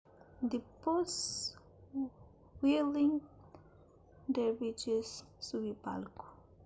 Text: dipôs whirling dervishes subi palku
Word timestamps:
dipôs 0.49 1.13
whirling 2.61 3.13
dervishes 4.33 5.09
subi 5.45 5.71
palku 5.83 6.25